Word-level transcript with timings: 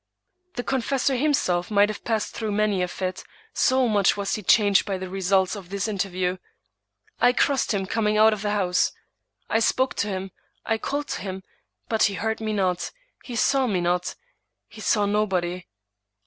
The 0.55 0.63
confessor 0.63 1.15
himself 1.15 1.69
might 1.69 1.89
have 1.89 2.03
passed 2.03 2.33
through 2.33 2.53
many 2.53 2.81
a 2.81 2.87
fit, 2.87 3.23
so 3.53 3.87
much 3.87 4.17
was 4.17 4.33
he 4.33 4.41
changed 4.41 4.83
by 4.83 4.97
the 4.97 5.07
results 5.11 5.55
of 5.55 5.69
this 5.69 5.87
interview. 5.87 6.37
I 7.19 7.33
crossed 7.33 7.71
him 7.71 7.85
coming 7.85 8.17
out 8.17 8.33
of 8.33 8.41
the 8.41 8.49
house. 8.49 8.93
I 9.47 9.59
spoke 9.59 9.93
to 9.97 10.07
him— 10.07 10.31
I 10.65 10.79
called 10.79 11.07
to 11.09 11.21
him; 11.21 11.43
but 11.87 12.01
he 12.05 12.15
heard 12.15 12.41
me 12.41 12.51
not— 12.51 12.89
he 13.25 13.35
saw 13.35 13.67
me 13.67 13.79
not. 13.79 14.15
He 14.67 14.81
saw 14.81 15.05
nobody. 15.05 15.67